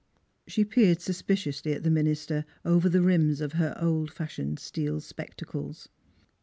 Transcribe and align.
She 0.47 0.65
peered 0.65 0.99
suspiciously 0.99 1.73
at 1.73 1.83
the 1.83 1.91
minister 1.91 2.43
over 2.65 2.89
the 2.89 3.03
rims 3.03 3.39
of 3.39 3.53
her 3.53 3.77
old 3.79 4.09
fashioned 4.11 4.57
steel 4.57 4.99
spectacles. 4.99 5.89